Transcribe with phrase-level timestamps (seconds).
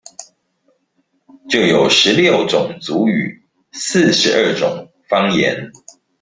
[1.47, 5.71] 就有十六種族語、四十二種方言